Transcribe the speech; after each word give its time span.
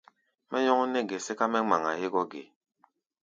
Mɛ́ 0.49 0.59
nyɔ́ŋ 0.63 0.81
nɛ́ 0.91 1.01
ge 1.09 1.17
sɛ́ká 1.25 1.45
mɛ́ 1.51 1.61
ŋmaŋa 1.65 1.91
hégɔ́ 1.99 2.23
ge? 2.31 2.41